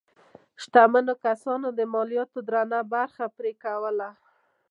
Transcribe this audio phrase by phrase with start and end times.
[0.63, 4.09] شتمنو کسانو د مالیاتو درنه برخه پرې کوله.